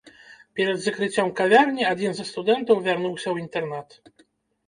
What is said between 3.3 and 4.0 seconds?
ў інтэрнат.